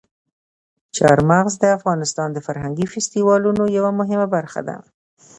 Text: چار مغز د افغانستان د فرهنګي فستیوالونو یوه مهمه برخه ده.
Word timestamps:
چار 0.97 1.19
مغز 1.29 1.53
د 1.59 1.65
افغانستان 1.77 2.29
د 2.33 2.37
فرهنګي 2.47 2.85
فستیوالونو 2.93 3.63
یوه 3.77 3.91
مهمه 3.99 4.27
برخه 4.35 4.61
ده. 4.67 4.75